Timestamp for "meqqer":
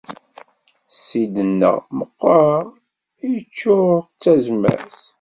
1.97-2.63